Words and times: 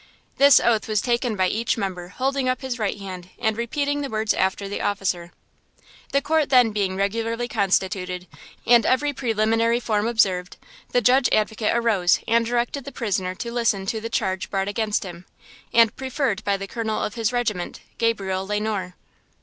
This 0.37 0.59
oath 0.59 0.87
was 0.87 0.99
taken 0.99 1.35
by 1.35 1.47
each 1.47 1.77
member 1.77 2.07
holding 2.07 2.49
up 2.49 2.61
his 2.61 2.79
right 2.79 2.97
hand 2.97 3.29
and 3.37 3.55
repeating 3.55 4.01
the 4.01 4.09
words 4.09 4.33
after 4.33 4.67
the 4.67 4.81
officer. 4.81 5.31
The 6.11 6.23
court 6.23 6.49
then 6.49 6.71
being 6.71 6.95
regularly 6.97 7.47
constituted, 7.47 8.25
and 8.65 8.83
every 8.83 9.13
preliminary 9.13 9.79
form 9.79 10.07
observed, 10.07 10.57
the 10.89 11.01
Judge 11.01 11.29
Advocate 11.31 11.77
arose 11.77 12.19
and 12.27 12.43
directed 12.43 12.83
the 12.85 12.91
prisoner 12.91 13.35
to 13.35 13.51
listen 13.51 13.85
to 13.85 14.01
the 14.01 14.09
charge 14.09 14.49
brought 14.49 14.67
against 14.67 15.03
him, 15.03 15.27
and 15.71 15.95
preferred 15.95 16.43
by 16.43 16.57
the 16.57 16.65
Colonel 16.65 17.03
of 17.03 17.13
his 17.13 17.31
Regiment, 17.31 17.81
Gabriel 17.99 18.47
Le 18.47 18.59
Noir. 18.59 18.95